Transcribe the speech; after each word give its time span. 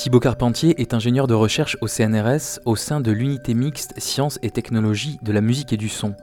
Thibaut 0.00 0.18
Carpentier 0.18 0.80
est 0.80 0.94
ingénieur 0.94 1.26
de 1.26 1.34
recherche 1.34 1.76
au 1.82 1.86
CNRS 1.86 2.60
au 2.64 2.74
sein 2.74 3.02
de 3.02 3.12
l'unité 3.12 3.52
mixte 3.52 3.92
sciences 4.00 4.38
et 4.40 4.50
technologies 4.50 5.18
de 5.20 5.30
la 5.30 5.42
musique 5.42 5.74
et 5.74 5.76
du 5.76 5.90
son. 5.90 6.14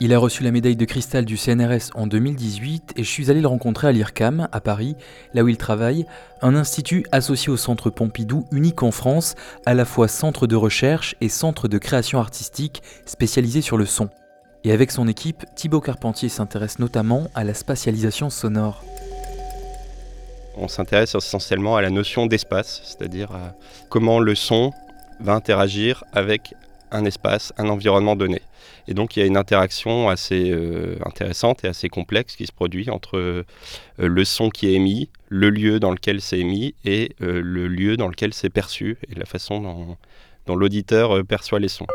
Il 0.00 0.12
a 0.12 0.18
reçu 0.18 0.42
la 0.42 0.50
médaille 0.50 0.74
de 0.74 0.84
cristal 0.84 1.26
du 1.26 1.36
CNRS 1.36 1.92
en 1.94 2.08
2018 2.08 2.94
et 2.96 3.04
je 3.04 3.08
suis 3.08 3.30
allé 3.30 3.40
le 3.40 3.46
rencontrer 3.46 3.86
à 3.86 3.92
l'IRCAM, 3.92 4.48
à 4.50 4.60
Paris, 4.60 4.96
là 5.32 5.44
où 5.44 5.48
il 5.48 5.56
travaille, 5.56 6.06
un 6.42 6.56
institut 6.56 7.06
associé 7.12 7.52
au 7.52 7.56
Centre 7.56 7.88
Pompidou, 7.88 8.46
unique 8.50 8.82
en 8.82 8.90
France, 8.90 9.36
à 9.64 9.74
la 9.74 9.84
fois 9.84 10.08
centre 10.08 10.48
de 10.48 10.56
recherche 10.56 11.14
et 11.20 11.28
centre 11.28 11.68
de 11.68 11.78
création 11.78 12.18
artistique 12.18 12.82
spécialisé 13.06 13.60
sur 13.60 13.76
le 13.76 13.86
son. 13.86 14.08
Et 14.64 14.72
avec 14.72 14.90
son 14.90 15.06
équipe, 15.06 15.44
Thibaut 15.54 15.80
Carpentier 15.80 16.28
s'intéresse 16.28 16.80
notamment 16.80 17.28
à 17.36 17.44
la 17.44 17.54
spatialisation 17.54 18.28
sonore. 18.28 18.82
On 20.56 20.68
s'intéresse 20.68 21.14
essentiellement 21.14 21.76
à 21.76 21.82
la 21.82 21.90
notion 21.90 22.26
d'espace, 22.26 22.80
c'est-à-dire 22.84 23.32
à 23.32 23.54
comment 23.88 24.20
le 24.20 24.34
son 24.34 24.72
va 25.20 25.34
interagir 25.34 26.04
avec 26.12 26.54
un 26.90 27.04
espace, 27.04 27.52
un 27.58 27.68
environnement 27.68 28.16
donné. 28.16 28.40
Et 28.86 28.94
donc 28.94 29.16
il 29.16 29.20
y 29.20 29.22
a 29.22 29.26
une 29.26 29.36
interaction 29.36 30.08
assez 30.08 30.50
euh, 30.50 30.96
intéressante 31.04 31.64
et 31.64 31.68
assez 31.68 31.88
complexe 31.88 32.36
qui 32.36 32.46
se 32.46 32.52
produit 32.52 32.88
entre 32.90 33.18
euh, 33.18 33.44
le 33.98 34.24
son 34.24 34.48
qui 34.48 34.68
est 34.68 34.74
émis, 34.74 35.08
le 35.28 35.50
lieu 35.50 35.80
dans 35.80 35.90
lequel 35.90 36.20
c'est 36.20 36.38
émis 36.38 36.74
et 36.84 37.14
euh, 37.20 37.40
le 37.42 37.66
lieu 37.66 37.96
dans 37.96 38.08
lequel 38.08 38.32
c'est 38.32 38.50
perçu 38.50 38.98
et 39.10 39.18
la 39.18 39.26
façon 39.26 39.96
dont, 40.46 40.56
l'auditeur 40.56 41.24
perçoit 41.24 41.58
les 41.58 41.68
sons. 41.68 41.86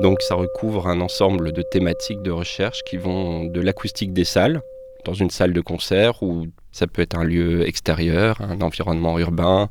Donc 0.00 0.20
ça 0.20 0.34
recouvre 0.34 0.86
un 0.86 1.00
ensemble 1.00 1.52
de 1.52 1.62
thématiques 1.62 2.22
de 2.22 2.30
recherche 2.30 2.82
qui 2.84 2.98
vont 2.98 3.44
de 3.44 3.60
l'acoustique 3.60 4.12
des 4.12 4.24
salles, 4.24 4.62
dans 5.04 5.14
une 5.14 5.30
salle 5.30 5.52
de 5.52 5.60
concert, 5.60 6.22
ou 6.22 6.46
ça 6.72 6.86
peut 6.86 7.02
être 7.02 7.16
un 7.16 7.24
lieu 7.24 7.66
extérieur, 7.66 8.40
un 8.40 8.60
environnement 8.60 9.18
urbain, 9.18 9.70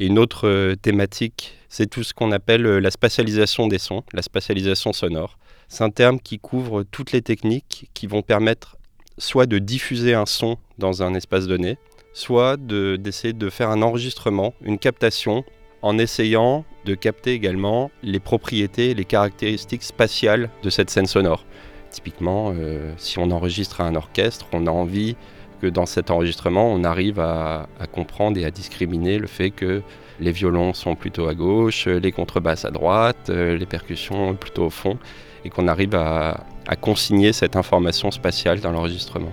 et 0.00 0.06
une 0.06 0.18
autre 0.18 0.48
euh, 0.48 0.74
thématique, 0.74 1.56
c'est 1.68 1.88
tout 1.88 2.02
ce 2.02 2.14
qu'on 2.14 2.32
appelle 2.32 2.66
euh, 2.66 2.80
la 2.80 2.90
spatialisation 2.90 3.68
des 3.68 3.78
sons, 3.78 4.02
la 4.12 4.22
spatialisation 4.22 4.92
sonore. 4.92 5.38
C'est 5.68 5.84
un 5.84 5.90
terme 5.90 6.18
qui 6.20 6.38
couvre 6.38 6.82
toutes 6.82 7.12
les 7.12 7.22
techniques 7.22 7.88
qui 7.94 8.06
vont 8.06 8.22
permettre 8.22 8.76
soit 9.18 9.46
de 9.46 9.58
diffuser 9.58 10.14
un 10.14 10.26
son 10.26 10.58
dans 10.78 11.02
un 11.02 11.14
espace 11.14 11.46
donné, 11.46 11.78
soit 12.12 12.56
d'essayer 12.58 13.32
de, 13.32 13.50
faire 13.50 13.70
un 13.70 13.82
enregistrement, 13.82 14.54
une 14.62 14.78
captation, 14.78 15.44
en 15.80 15.98
essayant 15.98 16.64
de 16.84 16.94
capter 16.94 17.32
également 17.32 17.90
les 18.02 18.20
propriétés, 18.20 18.94
les 18.94 19.04
caractéristiques 19.04 19.82
spatiales 19.82 20.50
de 20.62 20.70
cette 20.70 20.90
scène 20.90 21.06
sonore. 21.06 21.44
Typiquement, 21.92 22.54
euh, 22.56 22.94
si 22.96 23.18
on 23.18 23.30
enregistre 23.30 23.82
un 23.82 23.94
orchestre, 23.94 24.46
on 24.54 24.66
a 24.66 24.70
envie 24.70 25.14
dans 25.62 25.84
cet 25.84 26.10
enregistrement, 26.10 26.72
on 26.72 26.84
arrive 26.84 27.20
à, 27.20 27.68
comprendre 27.92 28.38
et 28.38 28.44
à 28.44 28.50
discriminer 28.50 29.18
le 29.18 29.26
fait 29.26 29.50
que 29.50 29.82
les 30.18 30.32
violons 30.32 30.72
sont 30.72 30.96
plutôt 30.96 31.28
à 31.28 31.34
gauche, 31.34 31.86
les 31.86 32.10
contrebasses 32.10 32.64
à 32.64 32.70
droite, 32.70 33.28
euh, 33.28 33.56
les 33.56 33.66
percussions 33.66 34.34
plutôt 34.34 34.64
au 34.64 34.70
fond, 34.70 34.98
et 35.44 35.50
qu'on 35.50 35.68
arrive 35.68 35.94
à, 35.94 36.44
consigner 36.80 37.32
cette 37.32 37.56
information 37.56 38.10
spatiale 38.10 38.60
dans 38.60 38.72
l'enregistrement. 38.72 39.32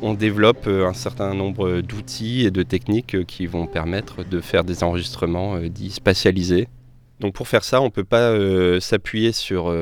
On 0.00 0.14
développe 0.14 0.66
euh, 0.66 0.88
un 0.88 0.94
certain 0.94 1.34
nombre 1.34 1.82
d'outils 1.82 2.46
et 2.46 2.50
de 2.50 2.62
techniques 2.62 3.26
qui 3.26 3.46
vont 3.46 3.66
permettre 3.66 4.24
de 4.24 4.40
faire 4.40 4.64
des 4.64 4.82
enregistrements 4.82 5.58
dits 5.58 5.90
spatialisés. 5.90 6.68
Donc 7.20 7.34
pour 7.34 7.48
faire 7.48 7.64
ça, 7.64 7.80
on 7.80 7.86
ne 7.86 7.90
peut 7.90 8.04
pas 8.04 8.32
s'appuyer 8.80 9.32
sur 9.32 9.72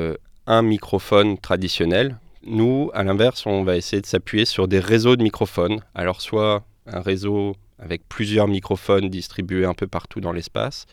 un 0.45 0.61
microphone 0.61 1.37
traditionnel. 1.37 2.17
Nous, 2.45 2.91
à 2.93 3.03
l'inverse, 3.03 3.45
on 3.45 3.63
va 3.63 3.77
essayer 3.77 4.01
de 4.01 4.05
s'appuyer 4.05 4.45
sur 4.45 4.67
des 4.67 4.79
réseaux 4.79 5.15
de 5.15 5.23
microphones. 5.23 5.79
Alors 5.95 6.21
soit 6.21 6.63
un 6.85 7.01
réseau 7.01 7.55
avec 7.79 8.07
plusieurs 8.07 8.47
microphones 8.47 9.09
distribués 9.09 9.65
un 9.65 9.73
peu 9.73 9.87
partout 9.87 10.21
dans 10.21 10.31
l'espace, 10.31 10.85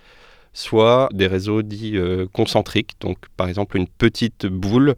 soit 0.53 1.09
des 1.13 1.27
réseaux 1.27 1.63
dits 1.63 1.97
euh, 1.97 2.27
concentriques, 2.33 2.95
donc 3.01 3.19
par 3.37 3.49
exemple 3.49 3.77
une 3.77 3.87
petite 3.87 4.47
boule, 4.47 4.97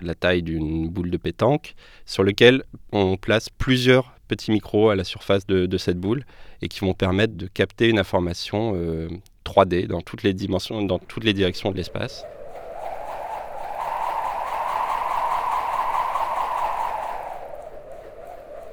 la 0.00 0.14
taille 0.14 0.42
d'une 0.42 0.88
boule 0.88 1.10
de 1.10 1.16
pétanque, 1.16 1.74
sur 2.06 2.22
lequel 2.22 2.64
on 2.92 3.16
place 3.16 3.48
plusieurs 3.48 4.14
petits 4.28 4.50
micros 4.50 4.90
à 4.90 4.96
la 4.96 5.04
surface 5.04 5.46
de, 5.46 5.78
cette 5.78 5.98
boule 5.98 6.24
et 6.62 6.68
qui 6.68 6.80
vont 6.80 6.94
permettre 6.94 7.34
de 7.34 7.46
capter 7.46 7.88
une 7.88 7.98
information 7.98 8.74
3D 9.44 9.84
euh, 9.84 9.86
dans 9.86 10.00
toutes 10.00 10.22
les 10.22 10.34
dimensions, 10.34 10.82
dans 10.82 10.98
toutes 10.98 11.24
les 11.24 11.32
directions 11.32 11.70
de 11.70 11.76
l'espace. 11.76 12.24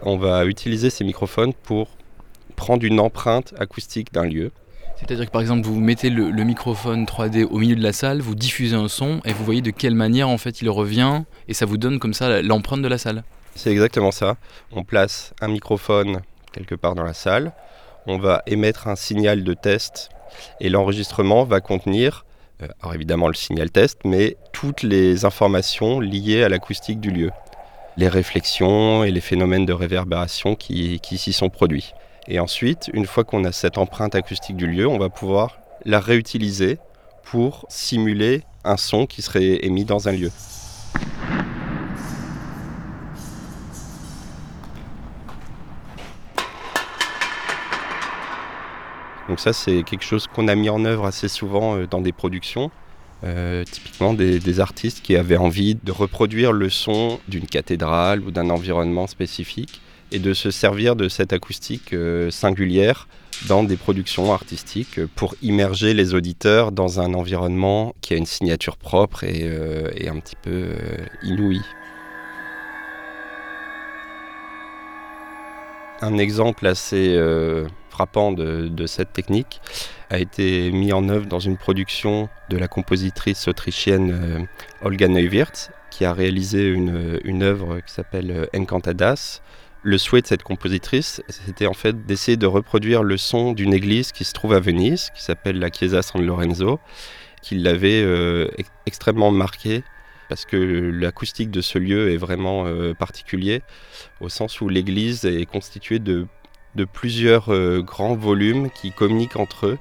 on 0.02 0.18
va 0.18 0.46
utiliser 0.46 0.90
ces 0.90 1.04
microphones 1.04 1.54
pour 1.54 1.88
prendre 2.56 2.84
une 2.84 3.00
empreinte 3.00 3.54
acoustique 3.60 4.14
d'un 4.14 4.26
lieu. 4.26 4.52
C'est-à-dire 4.98 5.26
que 5.26 5.32
par 5.32 5.42
exemple, 5.42 5.66
vous 5.66 5.80
mettez 5.80 6.10
le, 6.10 6.32
microphone 6.44 7.06
3D 7.06 7.46
au 7.46 7.58
milieu 7.58 7.76
de 7.76 7.84
la 7.84 7.94
salle, 7.94 8.20
vous 8.20 8.36
diffusez 8.36 8.76
un 8.76 8.90
son 8.90 9.22
et 9.24 9.32
vous 9.32 9.46
voyez 9.46 9.62
de 9.62 9.72
quelle 9.72 9.96
manière 9.96 10.28
en 10.28 10.38
fait 10.38 10.62
il 10.62 10.70
revient 10.70 11.24
et 11.48 11.54
ça 11.54 11.66
vous 11.66 11.78
donne 11.78 12.00
comme 12.00 12.14
ça 12.14 12.42
l'empreinte 12.42 12.82
de 12.82 12.88
la 12.88 12.98
salle. 12.98 13.24
C'est 13.56 13.72
exactement 13.72 14.12
ça. 14.12 14.36
On 14.72 14.84
place 14.84 15.34
un 15.42 15.48
microphone 15.48 16.22
quelque 16.52 16.76
part 16.76 16.96
dans 16.96 17.04
la 17.04 17.14
salle, 17.14 17.54
on 18.08 18.18
va 18.18 18.42
émettre 18.46 18.88
un 18.88 18.96
signal 18.96 19.44
de 19.44 19.54
test 19.54 20.10
et 20.60 20.70
l'enregistrement 20.70 21.44
va 21.44 21.62
contenir, 21.62 22.26
euh, 22.62 22.68
alors 22.82 22.96
évidemment 22.96 23.28
le 23.28 23.34
signal 23.34 23.72
test, 23.72 24.00
mais 24.06 24.38
toutes 24.54 24.84
les 24.84 25.26
informations 25.26 26.00
liées 26.00 26.44
à 26.44 26.50
l'acoustique 26.50 27.00
du 27.00 27.12
lieu 27.12 27.32
les 28.00 28.08
réflexions 28.08 29.04
et 29.04 29.12
les 29.12 29.20
phénomènes 29.20 29.66
de 29.66 29.74
réverbération 29.74 30.56
qui, 30.56 31.00
s'y 31.04 31.34
sont 31.34 31.50
produits. 31.50 31.94
Et 32.30 32.40
ensuite, 32.40 32.90
une 32.94 33.06
fois 33.06 33.26
qu'on 33.26 33.44
a 33.44 33.52
cette 33.52 33.78
empreinte 33.78 34.16
acoustique 34.16 34.56
du 34.56 34.68
lieu, 34.68 34.88
on 34.88 34.98
va 34.98 35.10
pouvoir 35.10 35.60
la 35.84 36.00
réutiliser 36.00 36.78
pour 37.24 37.66
simuler 37.68 38.44
un 38.64 38.78
son 38.78 39.06
qui 39.06 39.22
serait 39.22 39.66
émis 39.66 39.84
dans 39.84 40.08
un 40.08 40.14
lieu. 40.14 40.32
Donc 49.30 49.40
ça, 49.40 49.54
c'est 49.54 49.84
quelque 49.84 50.04
chose 50.04 50.28
qu'on 50.28 50.50
a 50.50 50.56
mis 50.56 50.70
en 50.70 50.84
œuvre 50.84 51.06
assez 51.06 51.30
souvent 51.30 51.78
euh, 51.78 51.88
dans 51.88 52.02
des 52.02 52.12
productions. 52.12 52.72
Euh, 53.26 53.66
typiquement 53.66 54.14
des, 54.14 54.60
artistes 54.62 55.02
qui 55.02 55.18
avaient 55.18 55.36
envie 55.36 55.76
de 55.76 55.92
reproduire 55.92 56.54
le 56.54 56.70
son 56.70 57.20
d'une 57.28 57.48
cathédrale 57.48 58.22
ou 58.22 58.32
d'un 58.32 58.50
environnement 58.50 59.08
spécifique 59.08 59.82
et 60.14 60.20
de 60.20 60.34
se 60.34 60.52
servir 60.52 60.96
de 60.96 61.10
cette 61.10 61.34
acoustique 61.34 61.92
euh, 61.92 62.32
singulière 62.32 63.10
dans 63.50 63.66
des 63.66 63.76
productions 63.76 64.32
artistiques 64.32 65.06
pour 65.16 65.36
immerger 65.42 65.94
les 65.94 66.14
auditeurs 66.14 66.72
dans 66.72 67.02
un 67.02 67.14
environnement 67.14 67.94
qui 68.00 68.14
a 68.14 68.18
une 68.18 68.26
signature 68.26 68.78
propre 68.78 69.26
et, 69.26 69.42
euh, 69.44 69.90
un 70.08 70.20
petit 70.20 70.38
peu 70.42 70.70
inouïe. 71.22 71.62
Un 76.02 76.18
exemple 76.18 76.66
assez 76.68 77.18
frappant 78.00 78.32
de, 78.32 78.86
cette 78.86 79.12
technique 79.12 79.60
a 80.10 80.20
été 80.20 80.72
mis 80.72 80.94
en 80.94 81.10
œuvre 81.10 81.26
dans 81.26 81.42
une 81.42 81.58
production 81.58 82.30
de 82.50 82.58
la 82.58 82.70
compositrice 82.70 83.50
autrichienne 83.50 84.12
euh, 84.14 84.40
Olga 84.82 85.10
Neuwirth, 85.10 85.70
qui 85.92 86.06
a 86.06 86.14
réalisé 86.14 86.70
une, 86.70 87.44
œuvre 87.44 87.82
qui 87.82 87.94
s'appelle 87.94 88.32
euh, 88.32 88.46
Encantadas. 88.56 89.42
Le 89.84 89.98
souhait 89.98 90.22
de 90.22 90.28
cette 90.28 90.44
compositrice, 90.44 91.22
c'était 91.28 91.68
en 91.68 91.74
fait 91.74 92.06
d'essayer 92.06 92.38
de 92.38 92.46
reproduire 92.46 93.04
le 93.04 93.18
son 93.18 93.52
d'une 93.52 93.74
église 93.74 94.14
qui 94.14 94.24
se 94.24 94.32
trouve 94.32 94.54
à 94.54 94.62
Venise, 94.62 95.10
qui 95.14 95.22
s'appelle 95.22 95.60
la 95.60 95.70
Chiesa 95.70 96.02
San 96.02 96.26
Lorenzo, 96.26 96.80
qui 97.42 97.56
l'avait 97.56 98.02
euh, 98.02 98.48
extrêmement 98.86 99.32
marqué 99.32 99.84
parce 100.30 100.46
que 100.46 100.56
l'acoustique 100.56 101.52
de 101.52 101.60
ce 101.60 101.80
lieu 101.80 102.12
est 102.12 102.18
vraiment 102.18 102.66
particulier, 102.94 103.64
au 104.22 104.30
sens 104.30 104.62
où 104.62 104.70
l'église 104.70 105.26
est 105.26 105.48
constituée 105.48 105.98
de 105.98 106.28
de 106.76 106.86
plusieurs 106.86 107.54
euh, 107.54 107.82
grands 107.82 108.16
volumes 108.16 108.70
qui 108.70 108.92
communiquent 108.92 109.38
entre 109.38 109.68
eux 109.68 109.78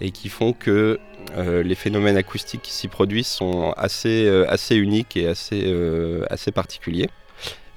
et 0.00 0.10
qui 0.10 0.28
font 0.28 0.52
que 0.52 0.98
euh, 1.36 1.62
les 1.62 1.74
phénomènes 1.74 2.16
acoustiques 2.16 2.62
qui 2.62 2.72
s'y 2.72 2.88
produisent 2.88 3.26
sont 3.26 3.72
assez, 3.76 4.26
euh, 4.26 4.44
assez 4.48 4.76
uniques 4.76 5.16
et 5.16 5.26
assez, 5.26 5.72
assez 6.30 6.52
particuliers. 6.52 7.08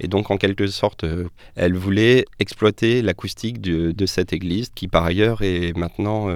Et 0.01 0.07
donc, 0.07 0.31
en 0.31 0.37
quelque 0.37 0.67
sorte, 0.67 1.03
elle 1.55 1.73
voulait 1.73 2.25
exploiter 2.39 3.01
l'acoustique 3.01 3.59
de, 3.59 3.91
de, 3.91 4.05
cette 4.05 4.31
église, 4.31 4.69
qui 4.73 4.87
par 4.87 5.03
ailleurs 5.03 5.41
est 5.41 5.75
maintenant 5.75 6.29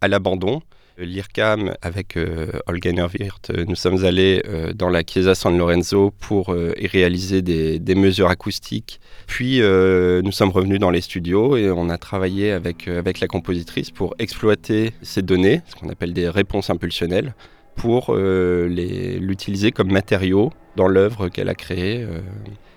à 0.00 0.06
l'abandon, 0.06 0.62
L'IRCAM, 0.98 1.74
avec 1.82 2.16
euh, 2.16 2.52
Olga 2.66 2.90
euh, 2.90 3.64
nous 3.66 3.74
sommes 3.74 4.04
allés 4.04 4.42
euh, 4.46 4.72
dans 4.72 4.88
la 4.88 5.02
Chiesa 5.02 5.34
San 5.34 5.56
Lorenzo 5.58 6.12
pour 6.20 6.54
y 6.54 6.86
réaliser 6.86 7.42
des, 7.42 7.94
mesures 7.94 8.28
acoustiques. 8.28 9.00
Puis 9.26 9.60
nous 9.60 10.32
sommes 10.32 10.50
revenus 10.50 10.78
dans 10.78 10.90
les 10.90 11.00
studios 11.00 11.56
et 11.56 11.70
on 11.70 11.88
a 11.88 11.98
travaillé 11.98 12.52
avec, 12.52 12.88
avec 12.88 13.20
la 13.20 13.28
compositrice 13.28 13.90
pour 13.90 14.14
exploiter 14.18 14.92
ces 15.02 15.22
données, 15.22 15.62
ce 15.66 15.76
qu'on 15.76 15.88
appelle 15.88 16.12
des 16.12 16.28
réponses 16.28 16.70
impulsionnelles. 16.70 17.34
pour 17.76 18.14
l'utiliser 18.14 19.72
comme 19.72 19.90
matériau 19.90 20.52
dans 20.76 20.88
l'œuvre 20.88 21.28
qu'elle 21.28 21.48
a 21.48 21.54
créée, 21.54 22.06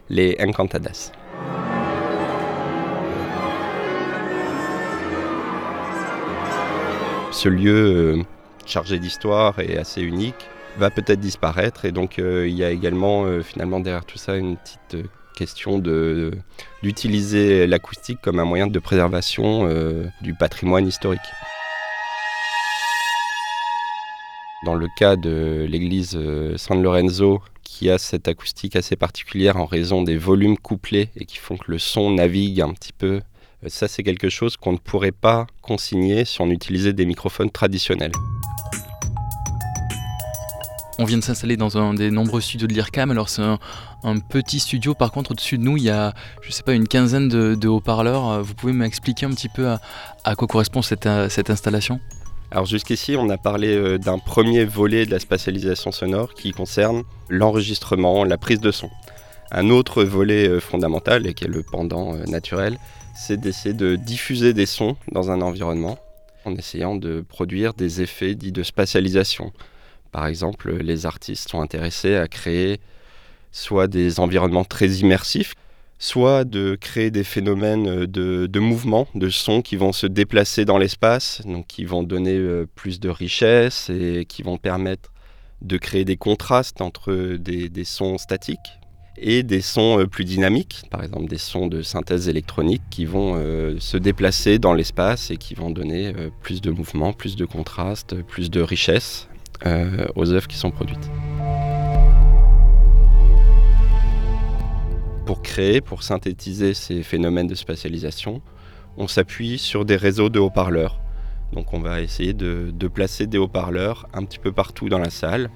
les 0.09 0.35
Encantadas. 0.39 1.11
Ce 7.37 7.49
lieu 7.49 8.23
chargé 8.65 8.97
d'histoire 8.97 9.59
et 9.59 9.77
assez 9.77 10.01
unique 10.01 10.49
va 10.79 10.89
peut-être 10.89 11.19
disparaître 11.19 11.85
et 11.85 11.91
donc 11.91 12.17
il 12.17 12.49
y 12.49 12.63
a 12.63 12.71
également 12.71 13.41
finalement 13.43 13.79
derrière 13.79 14.05
tout 14.05 14.17
ça 14.17 14.35
une 14.35 14.57
petite 14.57 14.97
question 15.37 15.77
d'utiliser 16.81 17.67
l'acoustique 17.67 18.19
comme 18.21 18.39
un 18.39 18.45
moyen 18.45 18.65
de 18.67 18.79
préservation 18.79 19.67
euh, 19.67 20.07
du 20.21 20.33
patrimoine 20.33 20.87
historique. 20.87 21.21
Dans 24.65 24.73
le 24.73 24.87
cas 24.97 25.15
de 25.15 25.67
l'église 25.69 26.15
euh, 26.15 26.57
San 26.57 26.81
Lorenzo, 26.81 27.43
qui 27.63 27.91
a 27.91 27.99
cette 27.99 28.27
acoustique 28.27 28.75
assez 28.75 28.95
particulière 28.95 29.57
en 29.57 29.65
raison 29.65 30.01
des 30.01 30.17
volumes 30.17 30.57
couplés 30.57 31.09
et 31.15 31.25
qui 31.25 31.37
font 31.37 31.55
que 31.55 31.71
le 31.71 31.77
son 31.77 32.09
navigue 32.11 32.61
un 32.61 32.73
petit 32.73 32.93
peu, 32.93 33.17
euh, 33.17 33.19
ça 33.65 33.87
c'est 33.87 34.03
quelque 34.03 34.29
chose 34.29 34.55
qu'on 34.55 34.73
ne 34.73 34.77
pourrait 34.77 35.11
pas 35.11 35.47
consigner 35.61 36.25
si 36.25 36.41
on 36.41 36.49
utilisait 36.49 36.93
des 36.93 37.05
microphones 37.05 37.49
traditionnels. 37.49 38.11
On 40.99 41.05
vient 41.05 41.17
de 41.17 41.23
s'installer 41.23 41.57
dans 41.57 41.77
un 41.77 41.93
des 41.93 42.09
nombreux 42.09 42.41
studios 42.41 42.67
de 42.67 42.73
l'IRCAM. 42.73 43.11
Alors 43.11 43.29
c'est 43.29 43.43
un, 43.43 43.59
petit 44.29 44.59
studio. 44.59 44.95
Par 44.95 45.11
contre, 45.11 45.31
au-dessus 45.31 45.59
de 45.59 45.63
nous, 45.63 45.77
il 45.77 45.83
y 45.83 45.89
a, 45.91 46.13
je 46.41 46.51
sais 46.51 46.63
pas, 46.63 46.73
une 46.73 46.87
quinzaine 46.87 47.27
de, 47.27 47.67
haut-parleurs. 47.67 48.29
Euh, 48.29 48.41
vous 48.41 48.55
pouvez 48.55 48.73
m'expliquer 48.73 49.27
un 49.27 49.29
petit 49.29 49.49
peu 49.49 49.67
à, 50.23 50.35
quoi 50.35 50.47
correspond 50.47 50.81
cette, 50.81 51.05
euh, 51.05 51.29
cette 51.29 51.51
installation? 51.51 51.99
Alors 52.49 52.65
jusqu'ici, 52.65 53.15
on 53.15 53.29
a 53.29 53.37
parlé 53.37 53.75
euh, 53.75 53.99
d'un 53.99 54.17
premier 54.17 54.65
volet 54.65 55.05
de 55.05 55.11
la 55.11 55.19
spatialisation 55.19 55.91
sonore 55.91 56.33
qui 56.33 56.51
concerne 56.51 57.03
l'enregistrement, 57.29 58.23
la 58.23 58.39
prise 58.39 58.59
de 58.59 58.71
son. 58.71 58.89
Un 59.51 59.69
autre 59.69 60.03
volet 60.03 60.59
fondamental, 60.59 61.27
et 61.27 61.33
qui 61.33 61.45
est 61.45 61.47
le 61.47 61.63
pendant 61.63 62.15
naturel, 62.27 62.77
c'est 63.17 63.37
d'essayer 63.37 63.73
de 63.73 63.95
diffuser 63.95 64.53
des 64.53 64.65
sons 64.65 64.95
dans 65.11 65.31
un 65.31 65.41
environnement 65.41 65.97
en 66.45 66.55
essayant 66.55 66.95
de 66.95 67.21
produire 67.21 67.73
des 67.73 68.01
effets 68.01 68.35
dits 68.35 68.51
de 68.51 68.63
spatialisation. 68.63 69.51
Par 70.11 70.27
exemple, 70.27 70.77
les 70.77 71.05
artistes 71.05 71.49
sont 71.49 71.59
intéressés 71.59 72.15
à 72.15 72.27
créer 72.27 72.79
soit 73.51 73.87
des 73.87 74.19
environnements 74.19 74.63
très 74.63 74.87
immersifs, 74.87 75.55
soit 75.99 76.43
de 76.43 76.77
créer 76.79 77.09
des 77.09 77.23
phénomènes 77.23 78.05
de, 78.05 78.59
mouvement, 78.59 79.07
de 79.15 79.29
sons 79.29 79.61
qui 79.61 79.75
vont 79.75 79.91
se 79.91 80.05
déplacer 80.05 80.63
dans 80.63 80.77
l'espace, 80.77 81.41
donc 81.45 81.65
qui 81.67 81.85
vont 81.85 82.03
donner 82.03 82.37
euh, 82.37 82.67
plus 82.75 82.99
de 82.99 83.09
richesse 83.09 83.89
et 83.89 84.25
qui 84.25 84.43
vont 84.43 84.57
permettre 84.57 85.11
de 85.61 85.77
créer 85.77 86.05
des 86.05 86.17
contrastes 86.17 86.81
entre 86.81 87.35
des, 87.37 87.83
sons 87.83 88.19
statiques 88.19 88.79
et 89.17 89.43
des 89.43 89.61
sons 89.61 89.99
euh, 89.99 90.05
plus 90.05 90.25
dynamiques, 90.25 90.83
par 90.91 91.03
exemple 91.03 91.27
des 91.27 91.37
sons 91.37 91.67
de 91.67 91.81
synthèse 91.81 92.29
électronique 92.29 92.83
qui 92.89 93.05
vont 93.05 93.35
euh, 93.35 93.77
se 93.79 93.97
déplacer 93.97 94.59
dans 94.59 94.73
l'espace 94.73 95.31
et 95.31 95.37
qui 95.37 95.55
vont 95.55 95.69
donner 95.69 96.13
plus 96.41 96.61
de 96.61 96.71
mouvement, 96.71 97.13
plus 97.13 97.35
de 97.35 97.45
contraste, 97.45 98.21
plus 98.23 98.49
de 98.49 98.61
richesse 98.61 99.27
euh, 99.65 100.05
aux 100.15 100.31
œuvres 100.33 100.47
qui 100.47 100.57
sont 100.57 100.69
produites. 100.69 101.09
Pour 105.25 105.41
créer, 105.41 105.81
pour 105.81 106.03
synthétiser 106.03 106.75
ces 106.75 107.01
phénomènes 107.01 107.47
de 107.47 107.55
spatialisation, 107.55 108.41
on 108.97 109.07
s'appuie 109.07 109.57
sur 109.57 109.83
des 109.83 109.95
réseaux 109.95 110.29
de 110.29 110.39
haut-parleurs. 110.39 110.99
Donc 111.53 111.73
on 111.73 111.79
va 111.79 112.01
essayer 112.01 112.33
de, 112.33 112.71
placer 112.87 113.25
des 113.25 113.39
haut-parleurs 113.39 114.07
un 114.13 114.23
petit 114.25 114.37
peu 114.37 114.51
partout 114.51 114.89
dans 114.89 114.99
la 114.99 115.09
salle, 115.09 115.49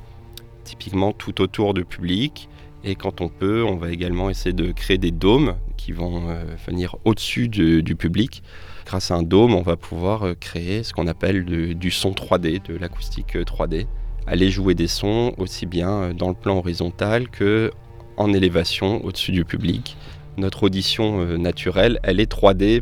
typiquement 0.64 1.12
tout 1.12 1.40
autour 1.42 1.76
du 1.76 1.86
public. 1.86 2.50
Et 2.84 2.96
quand 2.96 3.22
on 3.22 3.30
peut, 3.30 3.64
on 3.64 3.76
va 3.76 3.92
également 3.92 4.30
essayer 4.30 4.54
de 4.54 4.72
créer 4.72 4.98
des 4.98 5.12
dômes 5.12 5.56
qui 5.78 5.92
vont 5.92 6.30
euh, 6.30 6.44
venir 6.68 6.96
au-dessus 7.06 7.48
du 7.48 7.96
public 7.96 8.44
grâce 8.86 9.12
à 9.12 9.16
un 9.16 9.24
dôme, 9.24 9.54
on 9.54 9.62
va 9.62 9.78
pouvoir 9.78 10.24
euh, 10.24 10.34
créer 10.34 10.84
ce 10.84 10.94
qu'on 10.94 11.08
appelle 11.08 11.46
du 11.46 11.92
son 11.92 12.12
3D, 12.12 12.66
de 12.68 12.76
l'acoustique 12.78 13.36
3D. 13.36 13.82
Euh, 13.82 13.86
Aller 14.28 14.52
jouer 14.52 14.76
des 14.76 14.88
sons 14.88 15.34
aussi 15.38 15.66
bien 15.66 16.14
dans 16.14 16.30
le 16.30 16.36
plan 16.36 16.58
horizontal 16.58 17.28
que 17.28 17.72
en 18.18 18.34
élévation 18.34 19.04
au-dessus 19.04 19.32
du 19.32 19.46
public. 19.46 19.98
Notre 20.38 20.64
audition 20.64 21.26
naturelle, 21.40 22.00
elle 22.04 22.20
est 22.20 22.32
3D 22.32 22.82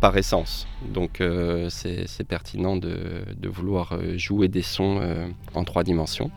par 0.00 0.16
essence. 0.16 0.66
Donc 0.94 1.22
c'est 1.68 2.26
pertinent 2.26 2.76
de, 2.76 3.22
vouloir 3.44 3.98
jouer 4.16 4.48
des 4.48 4.62
sons 4.62 4.98
en 5.52 5.64
trois 5.64 5.84
dimensions. 5.84 6.30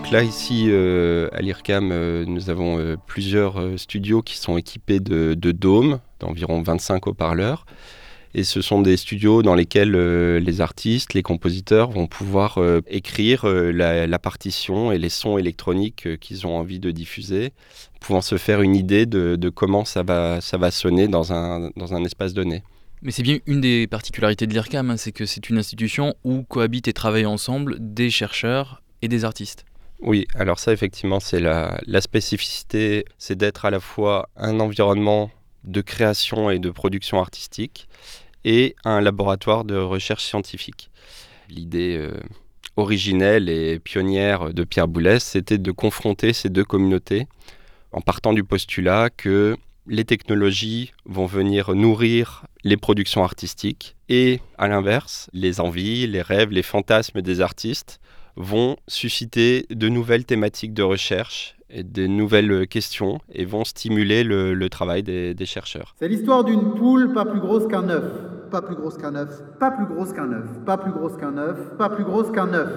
Donc 0.00 0.12
là, 0.12 0.22
ici, 0.22 0.64
euh, 0.68 1.28
à 1.34 1.42
l'IRCAM, 1.42 1.90
euh, 1.92 2.24
nous 2.26 2.48
avons 2.48 2.78
euh, 2.78 2.96
plusieurs 3.06 3.78
studios 3.78 4.22
qui 4.22 4.38
sont 4.38 4.56
équipés 4.56 4.98
de, 4.98 5.34
dômes, 5.52 6.00
d'environ 6.20 6.62
25 6.62 7.06
haut-parleurs. 7.06 7.66
Et 8.32 8.42
ce 8.42 8.62
sont 8.62 8.80
des 8.80 8.96
studios 8.96 9.42
dans 9.42 9.54
lesquels 9.54 9.92
les 9.92 10.60
artistes, 10.62 11.12
les 11.12 11.22
compositeurs 11.22 11.90
vont 11.90 12.06
pouvoir 12.06 12.58
écrire 12.86 13.44
la, 13.44 14.18
partition 14.18 14.90
et 14.90 14.96
les 14.96 15.10
sons 15.10 15.36
électroniques 15.36 16.18
qu'ils 16.18 16.46
ont 16.46 16.56
envie 16.56 16.80
de 16.80 16.92
diffuser, 16.92 17.52
pouvant 18.00 18.22
se 18.22 18.38
faire 18.38 18.62
une 18.62 18.76
idée 18.76 19.04
de, 19.04 19.50
comment 19.50 19.84
ça 19.84 20.02
va, 20.02 20.40
ça 20.40 20.56
va 20.56 20.70
sonner 20.70 21.08
dans 21.08 21.34
un, 21.34 21.70
dans 21.76 21.92
un 21.92 22.02
espace 22.04 22.32
donné. 22.32 22.62
Mais 23.02 23.10
c'est 23.10 23.22
bien 23.22 23.38
une 23.46 23.60
des 23.60 23.86
particularités 23.86 24.46
de 24.46 24.54
l'IRCAM, 24.54 24.90
hein, 24.90 24.96
c'est 24.96 25.12
que 25.12 25.26
c'est 25.26 25.50
une 25.50 25.58
institution 25.58 26.14
où 26.24 26.42
cohabitent 26.44 26.88
et 26.88 26.94
travaillent 26.94 27.26
ensemble 27.26 27.76
des 27.80 28.08
chercheurs 28.08 28.82
et 29.02 29.08
des 29.08 29.26
artistes. 29.26 29.66
Oui, 30.02 30.26
alors 30.34 30.58
ça 30.58 30.72
effectivement 30.72 31.20
c'est 31.20 31.40
la, 31.40 31.78
spécificité, 32.00 33.04
c'est 33.18 33.36
d'être 33.36 33.66
à 33.66 33.70
la 33.70 33.80
fois 33.80 34.28
un 34.36 34.58
environnement 34.60 35.30
de 35.64 35.82
création 35.82 36.50
et 36.50 36.58
de 36.58 36.70
production 36.70 37.20
artistique 37.20 37.86
et 38.44 38.74
un 38.84 39.02
laboratoire 39.02 39.64
de 39.64 39.76
recherche 39.76 40.24
scientifique. 40.24 40.90
L'idée 41.50 41.96
euh, 41.98 42.18
originelle 42.76 43.50
et 43.50 43.78
pionnière 43.78 44.54
de 44.54 44.64
Pierre 44.64 44.88
Boulez, 44.88 45.20
c'était 45.20 45.58
de 45.58 45.70
confronter 45.70 46.32
ces 46.32 46.48
deux 46.48 46.64
communautés 46.64 47.26
en 47.92 48.00
partant 48.00 48.32
du 48.32 48.42
postulat 48.42 49.10
que 49.10 49.56
les 49.86 50.04
technologies 50.04 50.92
vont 51.04 51.26
venir 51.26 51.74
nourrir 51.74 52.46
les 52.64 52.76
productions 52.76 53.24
artistiques 53.24 53.96
et 54.08 54.40
à 54.56 54.68
l'inverse, 54.68 55.28
les 55.32 55.60
envies, 55.60 56.06
les 56.06 56.22
rêves, 56.22 56.50
les 56.50 56.62
fantasmes 56.62 57.20
des 57.20 57.40
artistes 57.40 58.00
vont 58.40 58.76
susciter 58.88 59.66
de 59.70 59.88
nouvelles 59.88 60.24
thématiques 60.24 60.74
de 60.74 60.82
recherche 60.82 61.56
et 61.68 61.84
de 61.84 62.06
nouvelles 62.06 62.66
questions 62.66 63.20
et 63.32 63.44
vont 63.44 63.64
stimuler 63.64 64.24
le, 64.24 64.68
travail 64.68 65.02
des, 65.02 65.46
chercheurs. 65.46 65.94
C'est 65.98 66.08
l'histoire 66.08 66.44
d'une 66.44 66.74
poule 66.74 67.12
pas 67.12 67.24
plus 67.24 67.40
grosse 67.40 67.66
qu'un 67.68 67.88
œuf, 67.88 68.04
pas 68.50 68.62
plus 68.62 68.76
grosse 68.76 68.96
qu'un 68.96 69.14
œuf, 69.14 69.28
pas 69.58 69.70
plus 69.70 69.86
grosse 69.86 70.12
qu'un 70.12 70.32
œuf, 70.32 70.64
pas 70.64 70.78
plus 70.78 70.92
grosse 70.92 71.16
qu'un 71.16 71.36
œuf, 71.38 71.76
pas 71.78 71.90
plus 71.90 72.04
grosse 72.04 72.30
qu'un 72.32 72.52
œuf. 72.54 72.70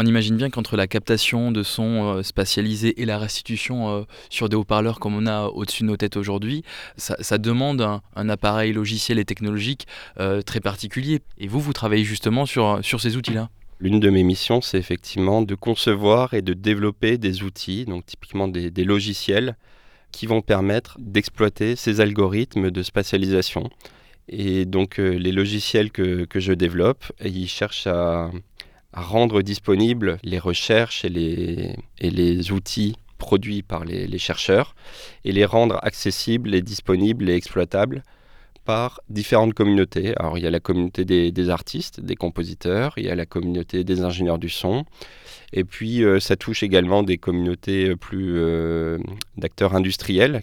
On 0.00 0.06
imagine 0.06 0.36
bien 0.36 0.48
qu'entre 0.48 0.76
la 0.76 0.86
captation 0.86 1.50
de 1.50 1.64
sons 1.64 2.18
euh, 2.18 2.22
spatialisés 2.22 3.02
et 3.02 3.04
la 3.04 3.18
restitution 3.18 3.88
euh, 3.88 4.02
sur 4.30 4.48
des 4.48 4.54
haut-parleurs 4.54 5.00
comme 5.00 5.16
on 5.16 5.26
a 5.26 5.46
au-dessus 5.46 5.82
de 5.82 5.88
nos 5.88 5.96
têtes 5.96 6.16
aujourd'hui, 6.16 6.62
ça, 6.96 7.38
demande 7.38 7.80
un, 8.14 8.28
appareil 8.28 8.72
logiciel 8.72 9.18
et 9.18 9.24
technologique 9.24 9.88
euh, 10.20 10.40
très 10.40 10.60
particulier. 10.60 11.20
Et 11.38 11.48
vous, 11.48 11.58
vous 11.58 11.72
travaillez 11.72 12.04
justement 12.04 12.46
sur, 12.46 12.78
sur 12.82 13.00
ces 13.00 13.16
outils-là 13.16 13.48
L'une 13.80 14.00
de 14.00 14.10
mes 14.10 14.24
missions, 14.24 14.60
c'est 14.60 14.78
effectivement 14.78 15.40
de 15.42 15.54
concevoir 15.54 16.34
et 16.34 16.42
de 16.42 16.52
développer 16.52 17.16
des 17.16 17.44
outils, 17.44 17.84
donc 17.84 18.06
typiquement 18.06 18.48
des, 18.48 18.70
logiciels, 18.84 19.56
qui 20.10 20.26
vont 20.26 20.42
permettre 20.42 20.96
d'exploiter 20.98 21.76
ces 21.76 22.00
algorithmes 22.00 22.72
de 22.72 22.82
spatialisation. 22.82 23.70
Et 24.28 24.64
donc 24.64 24.98
euh, 24.98 25.10
les 25.10 25.32
logiciels 25.32 25.92
que, 25.92 26.26
je 26.34 26.52
développe, 26.52 27.04
ils 27.24 27.48
cherchent 27.48 27.86
à, 27.86 28.30
rendre 28.92 29.42
disponibles 29.42 30.18
les 30.24 30.38
recherches 30.38 31.04
et 31.04 31.08
les, 31.10 32.52
outils 32.52 32.96
produits 33.18 33.62
par 33.62 33.84
les, 33.84 34.06
les, 34.06 34.18
chercheurs 34.18 34.74
et 35.24 35.30
les 35.30 35.44
rendre 35.44 35.78
accessibles 35.82 36.54
et 36.54 36.62
disponibles 36.62 37.28
et 37.30 37.34
exploitables 37.34 38.02
par 38.68 39.00
différentes 39.08 39.54
communautés. 39.54 40.12
Alors 40.18 40.36
il 40.36 40.44
y 40.44 40.46
a 40.46 40.50
la 40.50 40.60
communauté 40.60 41.06
des, 41.06 41.48
artistes, 41.48 42.00
des 42.02 42.16
compositeurs, 42.16 42.92
il 42.98 43.06
y 43.06 43.08
a 43.08 43.14
la 43.14 43.24
communauté 43.24 43.82
des 43.82 44.02
ingénieurs 44.02 44.38
du 44.38 44.50
son, 44.50 44.84
et 45.54 45.64
puis 45.64 46.04
euh, 46.04 46.20
ça 46.20 46.36
touche 46.36 46.62
également 46.62 47.02
des 47.02 47.16
communautés 47.16 47.96
plus 47.96 48.34
euh, 48.36 48.98
d'acteurs 49.38 49.74
industriels, 49.74 50.42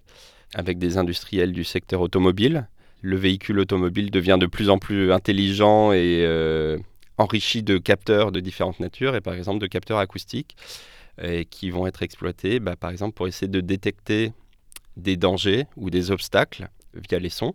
avec 0.55 0.79
des 0.79 0.97
industriels 0.97 1.51
du 1.51 1.63
secteur 1.63 2.01
automobile. 2.01 2.67
Le 3.03 3.15
véhicule 3.15 3.59
automobile 3.59 4.09
devient 4.09 4.39
de 4.41 4.47
plus 4.47 4.71
en 4.71 4.79
plus 4.79 5.11
intelligent 5.11 5.91
et 5.91 6.23
euh, 6.25 6.79
enrichi 7.19 7.61
de 7.61 7.77
capteurs 7.77 8.31
de 8.31 8.39
différentes 8.39 8.79
natures, 8.79 9.15
et 9.15 9.21
par 9.21 9.35
exemple 9.35 9.59
de 9.59 9.67
capteurs 9.67 9.99
acoustiques, 9.99 10.57
qui 11.51 11.69
vont 11.69 11.85
être 11.85 12.01
exploités, 12.01 12.59
bah, 12.59 12.75
par 12.75 12.89
exemple 12.89 13.13
pour 13.13 13.27
essayer 13.27 13.47
de 13.47 13.61
détecter 13.61 14.33
des 14.97 15.15
dangers 15.15 15.65
ou 15.77 15.89
des 15.91 16.09
obstacles 16.09 16.69
via 16.95 17.19
les 17.19 17.29
sons 17.29 17.53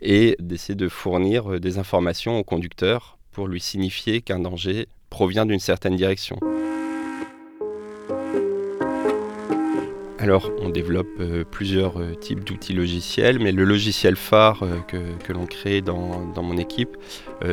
et 0.00 0.36
d'essayer 0.40 0.74
de 0.74 0.88
fournir 0.88 1.60
des 1.60 1.78
informations 1.78 2.38
au 2.38 2.44
conducteur 2.44 3.18
pour 3.32 3.48
lui 3.48 3.60
signifier 3.60 4.20
qu'un 4.20 4.40
danger 4.40 4.88
provient 5.10 5.46
d'une 5.46 5.60
certaine 5.60 5.96
direction. 5.96 6.38
Alors, 10.22 10.52
on 10.60 10.68
développe 10.68 11.08
euh, 11.18 11.42
plusieurs 11.42 12.00
euh, 12.00 12.14
types 12.14 12.44
d'outils 12.44 12.74
logiciels, 12.74 13.40
mais 13.40 13.50
le 13.50 13.64
logiciel 13.64 14.14
phare 14.14 14.62
euh, 14.62 14.78
que, 14.86 15.32
l'on 15.32 15.46
crée 15.46 15.80
dans, 15.80 16.22
mon 16.40 16.56
équipe 16.58 16.96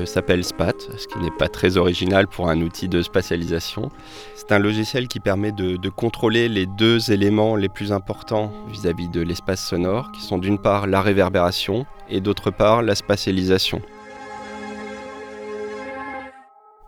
s'appelle 0.05 0.43
SPAT, 0.43 0.73
ce 0.95 1.07
qui 1.07 1.17
n'est 1.17 1.31
pas 1.31 1.47
très 1.47 1.77
original 1.77 2.27
pour 2.27 2.47
un 2.47 2.61
outil 2.61 2.88
de 2.88 3.01
spatialisation. 3.01 3.89
C'est 4.35 4.51
un 4.51 4.59
logiciel 4.59 5.07
qui 5.07 5.19
permet 5.19 5.51
de, 5.51 5.89
contrôler 5.89 6.47
les 6.47 6.67
deux 6.67 7.11
éléments 7.11 7.55
les 7.55 7.69
plus 7.69 7.91
importants 7.91 8.53
vis-à-vis 8.67 9.09
de 9.09 9.21
l'espace 9.21 9.65
sonore, 9.65 10.11
qui 10.11 10.21
sont 10.21 10.38
d'une 10.38 10.59
part 10.59 10.85
la 10.85 11.01
réverbération 11.01 11.88
et 12.07 12.21
d'autre 12.21 12.51
part 12.51 12.83
la 12.83 12.93
spatialisation. 12.93 13.81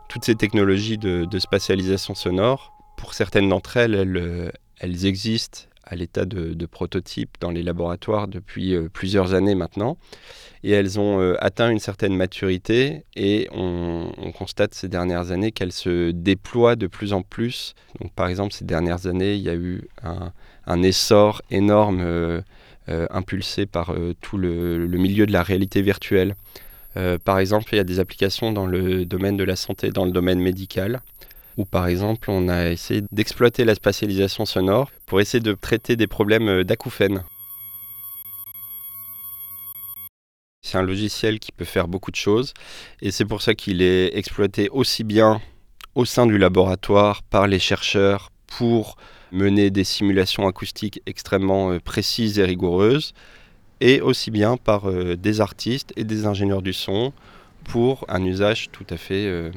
Toutes 0.10 0.26
ces 0.26 0.36
technologies 0.36 1.00
de, 1.00 1.40
spatialisation 1.40 2.14
sonore, 2.14 2.72
pour 2.98 3.16
certaines 3.16 3.50
d'entre 3.50 3.78
elles, 3.78 4.52
elles 4.80 5.06
existent 5.08 5.71
à 5.92 5.96
l'état 5.96 6.26
de, 6.26 6.66
prototype 6.66 7.38
dans 7.42 7.52
les 7.52 7.64
laboratoires 7.64 8.30
depuis 8.30 8.74
euh, 8.74 8.88
plusieurs 8.92 9.34
années 9.34 9.56
maintenant. 9.56 9.98
Et 10.64 10.72
elles 10.72 11.00
ont 11.00 11.20
euh, 11.20 11.36
atteint 11.40 11.70
une 11.70 11.80
certaine 11.80 12.16
maturité 12.16 13.04
et 13.16 13.50
on, 13.52 14.12
constate 14.34 14.74
ces 14.74 14.88
dernières 14.88 15.32
années 15.32 15.52
qu'elles 15.52 15.74
se 15.74 16.12
déploient 16.12 16.78
de 16.78 16.88
plus 16.88 17.12
en 17.12 17.22
plus. 17.22 17.76
Donc, 18.00 18.14
par 18.14 18.28
exemple, 18.28 18.54
ces 18.54 18.64
dernières 18.64 19.06
années, 19.06 19.36
il 19.36 19.42
y 19.42 19.50
a 19.50 19.56
eu 19.56 19.82
un, 20.66 20.82
essor 20.82 21.42
énorme 21.52 22.00
euh, 22.00 22.42
impulsé 22.88 23.66
par 23.66 23.94
tout 24.22 24.38
le, 24.38 24.88
milieu 24.88 25.26
de 25.26 25.34
la 25.34 25.44
réalité 25.44 25.82
virtuelle. 25.82 26.36
par 27.26 27.40
exemple, 27.40 27.74
il 27.74 27.78
y 27.78 27.80
a 27.80 27.84
des 27.84 28.00
applications 28.00 28.54
dans 28.54 28.66
le 28.66 29.06
domaine 29.06 29.36
de 29.36 29.44
la 29.44 29.58
santé, 29.58 29.90
dans 29.92 30.06
le 30.06 30.12
domaine 30.12 30.40
médical 30.40 31.02
où 31.58 31.66
par 31.66 31.88
exemple 31.88 32.30
on 32.30 32.48
a 32.50 32.70
essayé 32.70 33.04
d'exploiter 33.12 33.66
la 33.66 33.76
spatialisation 33.76 34.46
sonore 34.46 34.90
pour 35.06 35.22
essayer 35.22 35.42
de 35.42 35.54
traiter 35.54 35.96
des 35.96 36.08
problèmes 36.08 36.48
euh, 36.48 36.64
d'acouphènes. 36.64 37.24
C'est 40.64 40.78
un 40.78 40.84
logiciel 40.84 41.40
qui 41.40 41.52
peut 41.52 41.66
faire 41.66 41.88
beaucoup 41.88 42.12
de 42.12 42.16
choses 42.16 42.54
et 43.02 43.12
c'est 43.12 43.26
pour 43.26 43.42
ça 43.42 43.56
qu'il 43.56 43.82
est 43.82 44.16
exploité 44.16 44.70
aussi 44.70 45.04
bien 45.04 45.42
au 45.96 46.06
sein 46.06 46.26
du 46.26 46.38
laboratoire 46.38 47.24
par 47.24 47.48
les 47.48 47.60
chercheurs 47.60 48.32
pour 48.48 48.96
mener 49.32 49.70
des 49.70 49.84
simulations 49.84 50.48
acoustiques 50.48 51.02
extrêmement 51.06 51.72
euh, 51.72 51.80
précises 51.80 52.40
et 52.40 52.46
rigoureuses 52.46 53.14
et 53.80 54.02
aussi 54.02 54.30
bien 54.32 54.58
par 54.58 54.90
euh, 54.90 55.16
des 55.18 55.42
artistes 55.42 55.92
et 55.96 56.04
des 56.04 56.26
ingénieurs 56.26 56.62
du 56.62 56.74
son 56.74 57.12
pour 57.64 58.06
un 58.08 58.24
usage 58.24 58.70
tout 58.72 58.86
à 58.90 58.98
fait 58.98 59.52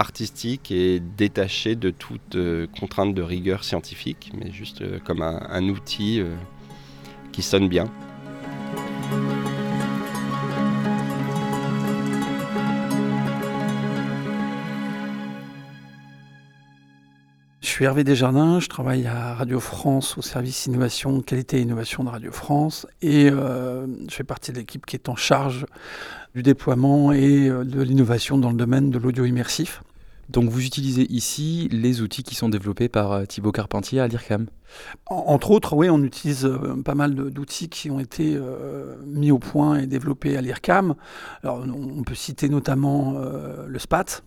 artistique 0.00 0.72
et 0.72 0.98
détaché 0.98 1.76
de 1.76 1.90
toute 1.90 2.34
euh, 2.34 2.66
contrainte 2.80 3.14
de 3.14 3.20
rigueur 3.20 3.64
scientifique, 3.64 4.32
mais 4.34 4.50
juste 4.50 4.80
euh, 4.80 4.98
comme 5.04 5.20
un, 5.20 5.68
outil 5.68 6.20
euh, 6.20 6.34
qui 7.32 7.42
sonne 7.42 7.68
bien. 7.68 7.84
Je 17.60 17.68
suis 17.68 17.84
Hervé 17.84 18.02
Desjardins, 18.02 18.58
je 18.58 18.68
travaille 18.68 19.06
à 19.06 19.34
Radio 19.34 19.60
France 19.60 20.16
au 20.16 20.22
service 20.22 20.64
innovation, 20.64 21.20
qualité 21.20 21.58
et 21.58 21.60
innovation 21.60 22.04
de 22.04 22.08
Radio 22.08 22.32
France 22.32 22.86
et 23.00 23.28
je 23.28 24.14
fais 24.14 24.24
partie 24.24 24.52
de 24.52 24.58
l'équipe 24.58 24.84
qui 24.84 24.96
est 24.96 25.08
en 25.08 25.16
charge 25.16 25.64
du 26.34 26.42
déploiement 26.42 27.12
et 27.12 27.48
de 27.48 27.82
l'innovation 27.82 28.36
dans 28.36 28.50
le 28.50 28.56
domaine 28.56 28.90
de 28.90 28.98
l'audio 28.98 29.24
immersif. 29.24 29.82
Donc 30.30 30.48
vous 30.48 30.64
utilisez 30.64 31.10
ici 31.12 31.68
les 31.72 32.02
outils 32.02 32.22
qui 32.22 32.36
sont 32.36 32.48
développés 32.48 32.88
par 32.88 33.12
euh, 33.12 33.24
Thibaut 33.24 33.50
Carpentier 33.50 34.00
à 34.00 34.06
l'IRCAM 34.06 34.46
Entre 35.06 35.50
autres, 35.50 35.74
oui, 35.74 35.90
on 35.90 36.02
utilise 36.04 36.46
euh, 36.46 36.80
pas 36.84 36.94
mal 36.94 37.14
d'outils 37.14 37.68
qui 37.68 37.90
ont 37.90 37.98
été 37.98 38.36
euh, 38.36 38.94
mis 39.04 39.32
au 39.32 39.40
point 39.40 39.78
et 39.80 39.86
développés 39.86 40.36
à 40.36 40.40
l'IRCAM. 40.40 40.94
Alors 41.42 41.64
on 41.66 42.02
peut 42.04 42.14
citer 42.14 42.48
notamment 42.48 43.14
le 43.66 43.78
SPAT, 43.78 44.22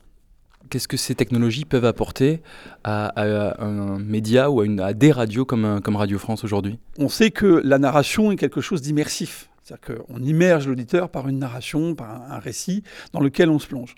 Qu'est-ce 0.69 0.88
que 0.88 0.98
ces 0.98 1.13
technologies 1.13 1.65
peuvent 1.65 1.86
apporter 1.86 2.41
à, 2.86 3.22
un 3.62 4.00
média 4.00 4.50
ou 4.50 4.62
à, 4.62 4.65
une, 4.65 4.79
à 4.79 4.93
des 4.93 5.12
radios 5.12 5.43
comme, 5.45 5.81
comme 5.83 5.98
Radio 5.98 6.17
France 6.17 6.43
aujourd'hui? 6.45 6.79
On 6.98 7.10
sait 7.10 7.31
que 7.31 7.62
la 7.63 7.77
narration 7.77 8.31
est 8.31 8.38
quelque 8.38 8.62
chose 8.62 8.81
d'immersif. 8.81 9.50
C'est-à-dire 9.63 10.05
qu'on 10.08 10.22
immerge 10.22 10.67
l'auditeur 10.67 11.10
par 11.10 11.27
une 11.29 11.39
narration, 11.39 11.96
par 11.96 12.32
un, 12.32 12.39
récit 12.39 12.84
dans 13.13 13.22
lequel 13.22 13.50
on 13.50 13.60
se 13.60 13.67
plonge. 13.67 13.96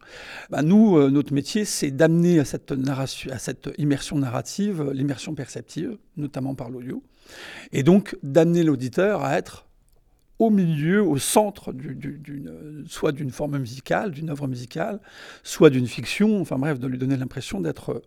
Bah, 0.51 0.61
nous, 0.61 0.97
euh, 0.97 1.09
notre 1.09 1.33
métier, 1.33 1.65
c'est 1.65 1.91
d'amener 1.91 2.39
à 2.39 2.45
cette, 2.45 3.69
immersion 3.77 4.17
narrative 4.17 4.81
euh, 4.81 4.93
l'immersion 4.93 5.33
perceptive, 5.33 5.97
notamment 6.17 6.53
par 6.53 6.69
l'audio, 6.69 7.03
et 7.71 7.81
donc 7.81 8.15
d'amener 8.21 8.63
l'auditeur 8.63 9.23
à 9.23 9.37
être 9.37 9.65
au 10.37 10.49
milieu, 10.49 11.01
au 11.01 11.17
centre, 11.17 11.73
soit 12.87 13.13
d'une 13.13 13.31
forme 13.31 13.57
musicale, 13.57 14.11
d'une 14.11 14.29
œuvre 14.29 14.47
musicale, 14.47 14.99
soit 15.43 15.69
d'une 15.69 15.87
fiction, 15.87 16.41
enfin 16.41 16.57
bref, 16.59 16.77
de 16.77 16.87
lui 16.87 16.97
donner 16.97 17.15
l'impression 17.15 17.61
d'être 17.61 18.03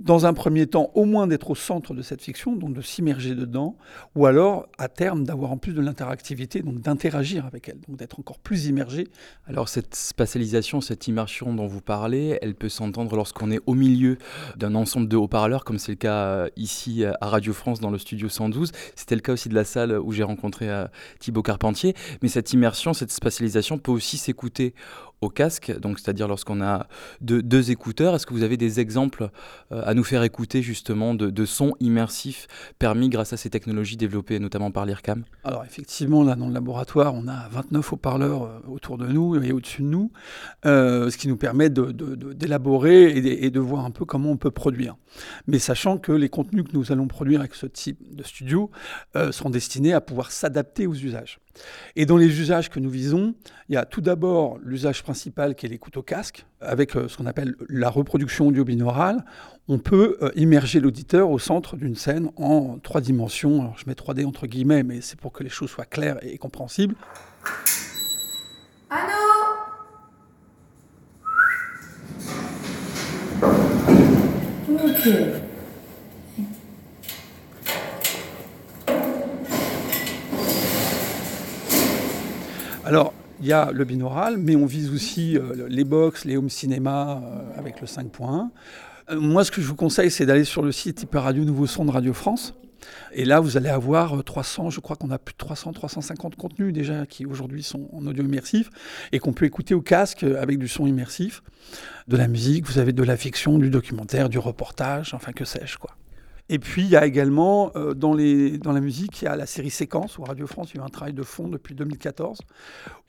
dans 0.00 0.26
un 0.26 0.32
premier 0.32 0.66
temps, 0.66 0.90
au 0.94 1.04
moins 1.04 1.26
d'être 1.26 1.50
au 1.50 1.54
centre 1.54 1.92
de 1.92 2.02
cette 2.02 2.22
fiction, 2.22 2.54
donc 2.54 2.72
de 2.72 2.80
s'immerger 2.80 3.34
dedans, 3.34 3.76
ou 4.14 4.26
alors, 4.26 4.68
à 4.78 4.88
terme, 4.88 5.24
d'avoir 5.24 5.50
en 5.50 5.56
plus 5.56 5.72
de 5.72 5.80
l'interactivité, 5.80 6.62
donc 6.62 6.80
d'interagir 6.80 7.46
avec 7.46 7.68
elle, 7.68 7.80
donc 7.88 7.96
d'être 7.96 8.20
encore 8.20 8.38
plus 8.38 8.66
immergé. 8.66 9.08
Alors 9.46 9.68
cette 9.68 9.94
spatialisation, 9.94 10.80
cette 10.80 11.08
immersion 11.08 11.52
dont 11.52 11.66
vous 11.66 11.80
parlez, 11.80 12.38
elle 12.42 12.54
peut 12.54 12.68
s'entendre 12.68 13.16
lorsqu'on 13.16 13.50
est 13.50 13.60
au 13.66 13.74
milieu 13.74 14.18
d'un 14.56 14.74
ensemble 14.74 15.08
de 15.08 15.16
haut-parleurs, 15.16 15.64
comme 15.64 15.78
c'est 15.78 15.92
le 15.92 15.96
cas 15.96 16.26
euh, 16.26 16.48
ici 16.56 17.04
à 17.04 17.26
Radio 17.26 17.52
France 17.52 17.80
dans 17.80 17.90
le 17.90 17.98
studio 17.98 18.28
112. 18.28 18.70
C'était 18.94 19.16
le 19.16 19.20
cas 19.20 19.32
aussi 19.32 19.48
de 19.48 19.54
la 19.54 19.64
salle 19.64 19.98
où 19.98 20.12
j'ai 20.12 20.22
rencontré 20.22 20.70
euh, 20.70 20.86
Thibaut 21.18 21.42
Carpentier. 21.42 21.94
Mais 22.22 22.28
cette 22.28 22.52
immersion, 22.52 22.94
cette 22.94 23.10
spatialisation 23.10 23.78
peut 23.78 23.92
aussi 23.92 24.16
s'écouter 24.16 24.74
au 25.20 25.28
casque, 25.28 25.76
donc 25.80 25.98
c'est-à-dire 25.98 26.28
lorsqu'on 26.28 26.60
a 26.62 26.86
deux, 27.20 27.70
écouteurs. 27.70 28.14
Est-ce 28.14 28.26
que 28.26 28.32
vous 28.32 28.42
avez 28.42 28.56
des 28.56 28.80
exemples 28.80 29.30
euh, 29.72 29.82
à 29.84 29.94
nous 29.94 30.04
faire 30.04 30.22
écouter 30.22 30.62
justement 30.62 31.14
de, 31.14 31.44
sons 31.44 31.74
immersifs 31.80 32.46
permis 32.78 33.08
grâce 33.08 33.32
à 33.32 33.36
ces 33.36 33.50
technologies 33.50 33.96
développées 33.96 34.38
notamment 34.38 34.70
par 34.70 34.86
l'IRCAM? 34.86 35.24
Alors 35.44 35.64
effectivement, 35.64 36.22
là 36.22 36.36
dans 36.36 36.46
le 36.46 36.54
laboratoire, 36.54 37.14
on 37.14 37.26
a 37.26 37.48
29 37.48 37.92
haut-parleurs 37.92 38.42
euh, 38.44 38.60
autour 38.68 38.98
de 38.98 39.06
nous 39.06 39.42
et 39.42 39.52
au-dessus 39.52 39.82
de 39.82 39.88
nous, 39.88 40.12
euh, 40.66 41.10
ce 41.10 41.16
qui 41.16 41.28
nous 41.28 41.36
permet 41.36 41.70
d'élaborer 41.70 43.04
et, 43.04 43.46
et, 43.46 43.50
de 43.50 43.60
voir 43.60 43.84
un 43.84 43.90
peu 43.90 44.04
comment 44.04 44.30
on 44.30 44.36
peut 44.36 44.50
produire. 44.50 44.96
Mais 45.46 45.58
sachant 45.58 45.98
que 45.98 46.12
les 46.12 46.28
contenus 46.28 46.64
que 46.64 46.76
nous 46.76 46.92
allons 46.92 47.08
produire 47.08 47.40
avec 47.40 47.54
ce 47.54 47.66
type 47.66 48.14
de 48.14 48.22
studio 48.22 48.70
sont 49.30 49.50
destinés 49.50 49.92
à 49.92 50.00
pouvoir 50.00 50.30
s'adapter 50.30 50.86
aux 50.86 50.94
usages. 50.94 51.40
Et 51.96 52.06
dans 52.06 52.16
les 52.16 52.40
usages 52.40 52.70
que 52.70 52.80
nous 52.80 52.90
visons, 52.90 53.34
il 53.68 53.74
y 53.74 53.78
a 53.78 53.84
tout 53.84 54.00
d'abord 54.00 54.58
l'usage 54.62 55.02
principal 55.02 55.54
qui 55.54 55.66
est 55.66 55.68
l'écoute 55.68 55.96
au 55.96 56.02
casque, 56.02 56.46
avec 56.60 56.96
euh, 56.96 57.08
ce 57.08 57.16
qu'on 57.16 57.26
appelle 57.26 57.54
la 57.68 57.90
reproduction 57.90 58.46
audio-binaurale. 58.48 59.24
On 59.68 59.78
peut 59.78 60.16
euh, 60.22 60.30
immerger 60.34 60.80
l'auditeur 60.80 61.30
au 61.30 61.38
centre 61.38 61.76
d'une 61.76 61.94
scène 61.94 62.30
en 62.36 62.78
trois 62.78 63.00
dimensions. 63.00 63.60
Alors, 63.60 63.78
je 63.78 63.84
mets 63.86 63.94
3D 63.94 64.24
entre 64.26 64.46
guillemets, 64.46 64.82
mais 64.82 65.00
c'est 65.00 65.18
pour 65.18 65.32
que 65.32 65.42
les 65.42 65.50
choses 65.50 65.70
soient 65.70 65.84
claires 65.84 66.18
et 66.22 66.38
compréhensibles. 66.38 66.94
Allô? 68.90 69.28
Ok. 74.68 75.47
Alors, 82.88 83.12
il 83.42 83.46
y 83.46 83.52
a 83.52 83.70
le 83.70 83.84
binaural, 83.84 84.38
mais 84.38 84.56
on 84.56 84.64
vise 84.64 84.90
aussi 84.90 85.36
euh, 85.36 85.66
les 85.68 85.84
box, 85.84 86.24
les 86.24 86.38
home 86.38 86.48
cinéma 86.48 87.22
euh, 87.22 87.58
avec 87.58 87.82
le 87.82 87.86
5.1. 87.86 88.48
Euh, 89.10 89.20
moi, 89.20 89.44
ce 89.44 89.50
que 89.50 89.60
je 89.60 89.66
vous 89.66 89.74
conseille, 89.74 90.10
c'est 90.10 90.24
d'aller 90.24 90.44
sur 90.44 90.62
le 90.62 90.72
site 90.72 91.02
Hyper 91.02 91.24
Radio 91.24 91.44
Nouveau 91.44 91.66
Son 91.66 91.84
de 91.84 91.90
Radio 91.90 92.14
France. 92.14 92.54
Et 93.12 93.26
là, 93.26 93.40
vous 93.40 93.58
allez 93.58 93.68
avoir 93.68 94.24
300, 94.24 94.70
je 94.70 94.80
crois 94.80 94.96
qu'on 94.96 95.10
a 95.10 95.18
plus 95.18 95.34
de 95.34 95.36
300, 95.36 95.74
350 95.74 96.36
contenus 96.36 96.72
déjà 96.72 97.04
qui 97.04 97.26
aujourd'hui 97.26 97.62
sont 97.62 97.90
en 97.92 98.06
audio 98.06 98.24
immersif 98.24 98.70
et 99.12 99.18
qu'on 99.18 99.34
peut 99.34 99.44
écouter 99.44 99.74
au 99.74 99.82
casque 99.82 100.22
avec 100.22 100.58
du 100.58 100.66
son 100.66 100.86
immersif. 100.86 101.42
De 102.06 102.16
la 102.16 102.26
musique, 102.26 102.64
vous 102.66 102.78
avez 102.78 102.94
de 102.94 103.02
la 103.02 103.18
fiction, 103.18 103.58
du 103.58 103.68
documentaire, 103.68 104.30
du 104.30 104.38
reportage, 104.38 105.12
enfin 105.12 105.32
que 105.32 105.44
sais-je 105.44 105.76
quoi. 105.76 105.90
Et 106.50 106.58
puis 106.58 106.82
il 106.82 106.88
y 106.88 106.96
a 106.96 107.04
également 107.04 107.70
euh, 107.76 107.94
dans, 107.94 108.14
la 108.14 108.80
musique, 108.80 109.22
il 109.22 109.26
y 109.26 109.28
a 109.28 109.36
la 109.36 109.46
série 109.46 109.70
Séquence, 109.70 110.18
où 110.18 110.22
Radio 110.22 110.46
France, 110.46 110.70
il 110.72 110.78
y 110.78 110.80
a 110.80 110.82
eu 110.82 110.86
un 110.86 110.88
travail 110.88 111.12
de 111.12 111.22
fond 111.22 111.48
depuis 111.48 111.74
2014, 111.74 112.38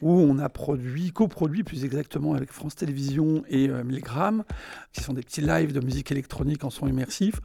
où 0.01 0.11
on 0.11 0.39
a 0.39 0.49
produit, 0.49 1.11
coproduit 1.11 1.63
plus 1.63 1.85
exactement 1.85 2.33
avec 2.33 2.51
France 2.51 2.75
Télévisions 2.75 3.43
et 3.49 3.69
euh, 3.69 3.83
Milgram, 3.83 4.43
qui 4.91 5.01
sont 5.01 5.13
des 5.13 5.21
petits 5.21 5.41
lives 5.41 5.71
de 5.71 5.79
musique 5.79 6.11
électronique 6.11 6.63
en 6.63 6.69
son 6.69 6.87
immersif, 6.87 7.35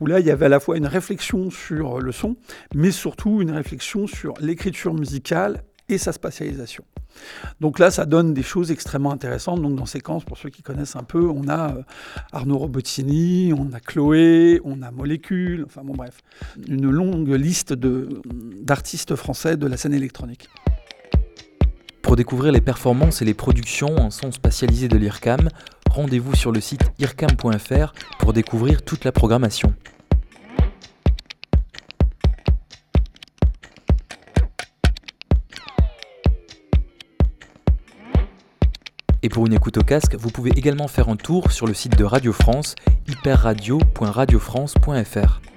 où 0.00 0.06
là 0.06 0.20
il 0.20 0.26
y 0.26 0.30
avait 0.30 0.46
à 0.46 0.50
la 0.50 0.60
fois 0.60 0.76
une 0.76 0.86
réflexion 0.86 1.50
sur 1.50 2.00
le 2.00 2.12
son, 2.12 2.36
mais 2.74 2.90
surtout 2.90 3.40
une 3.40 3.52
réflexion 3.52 4.06
sur 4.06 4.34
l'écriture 4.40 4.94
musicale 4.94 5.62
et 5.88 5.98
sa 5.98 6.12
spatialisation. 6.12 6.84
Donc 7.60 7.78
là, 7.78 7.90
ça 7.90 8.04
donne 8.04 8.34
des 8.34 8.42
choses 8.42 8.70
extrêmement 8.70 9.12
intéressantes. 9.12 9.62
Donc 9.62 9.76
dans 9.76 9.86
Séquence, 9.86 10.24
pour 10.24 10.38
ceux 10.38 10.50
qui 10.50 10.62
connaissent 10.62 10.96
un 10.96 11.02
peu, 11.02 11.28
on 11.28 11.48
a 11.48 11.76
euh, 11.76 11.82
Arnaud 12.32 12.58
Robotini, 12.58 13.52
on 13.56 13.72
a 13.72 13.80
Chloé, 13.80 14.60
on 14.64 14.82
a 14.82 14.90
Molécule, 14.90 15.64
enfin 15.66 15.82
bon 15.84 15.94
bref, 15.94 16.18
une 16.68 16.90
longue 16.90 17.30
liste 17.30 17.72
d'artistes 17.72 19.16
français 19.16 19.56
de 19.56 19.66
la 19.66 19.76
scène 19.76 19.94
électronique. 19.94 20.48
Pour 22.02 22.14
découvrir 22.14 22.52
les 22.52 22.60
performances 22.60 23.20
et 23.20 23.24
les 23.24 23.34
productions 23.34 23.96
en 23.96 24.10
son 24.10 24.30
spatialisé 24.30 24.86
de 24.86 24.96
l'IRCAM, 24.96 25.48
rendez-vous 25.90 26.36
sur 26.36 26.52
le 26.52 26.60
site 26.60 26.82
ircam.fr 27.00 27.92
pour 28.20 28.32
découvrir 28.32 28.82
toute 28.82 29.04
la 29.04 29.10
programmation. 29.10 29.74
Et 39.26 39.28
pour 39.28 39.44
une 39.44 39.54
écoute 39.54 39.76
au 39.76 39.82
casque, 39.82 40.14
vous 40.14 40.30
pouvez 40.30 40.52
également 40.52 40.86
faire 40.86 41.08
un 41.08 41.16
tour 41.16 41.50
sur 41.50 41.66
le 41.66 41.74
site 41.74 41.98
de 41.98 42.04
Radio 42.04 42.32
France, 42.32 42.76
hyperradio.radiofrance.fr. 43.08 45.55